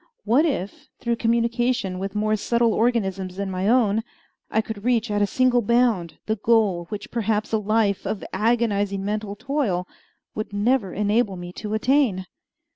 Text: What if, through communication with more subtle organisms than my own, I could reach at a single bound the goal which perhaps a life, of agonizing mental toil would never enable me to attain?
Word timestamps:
What 0.23 0.47
if, 0.47 0.87
through 0.99 1.17
communication 1.17 1.99
with 1.99 2.15
more 2.15 2.35
subtle 2.35 2.73
organisms 2.73 3.35
than 3.35 3.51
my 3.51 3.69
own, 3.69 4.01
I 4.49 4.59
could 4.59 4.83
reach 4.83 5.11
at 5.11 5.21
a 5.21 5.27
single 5.27 5.61
bound 5.61 6.17
the 6.25 6.37
goal 6.37 6.87
which 6.89 7.11
perhaps 7.11 7.53
a 7.53 7.59
life, 7.59 8.07
of 8.07 8.23
agonizing 8.33 9.05
mental 9.05 9.35
toil 9.35 9.87
would 10.33 10.53
never 10.53 10.91
enable 10.91 11.35
me 11.35 11.53
to 11.53 11.75
attain? 11.75 12.25